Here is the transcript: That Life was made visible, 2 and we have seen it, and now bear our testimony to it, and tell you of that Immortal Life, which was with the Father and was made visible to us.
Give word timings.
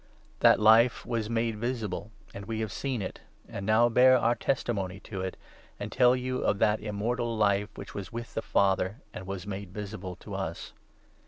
That 0.39 0.59
Life 0.59 1.05
was 1.05 1.29
made 1.29 1.57
visible, 1.59 2.09
2 2.31 2.37
and 2.37 2.45
we 2.47 2.59
have 2.61 2.71
seen 2.71 3.03
it, 3.03 3.21
and 3.47 3.67
now 3.67 3.87
bear 3.87 4.17
our 4.17 4.33
testimony 4.33 4.99
to 5.01 5.21
it, 5.21 5.37
and 5.79 5.91
tell 5.91 6.15
you 6.15 6.39
of 6.39 6.57
that 6.57 6.79
Immortal 6.79 7.37
Life, 7.37 7.69
which 7.75 7.93
was 7.93 8.11
with 8.11 8.33
the 8.33 8.41
Father 8.41 9.01
and 9.13 9.27
was 9.27 9.45
made 9.45 9.71
visible 9.71 10.15
to 10.15 10.33
us. 10.33 10.73